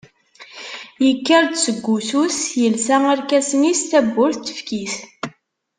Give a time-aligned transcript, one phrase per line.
[1.05, 4.95] Yekker-d seg wussu-s, yelsa arkasen-is, tawwurt tefk-it.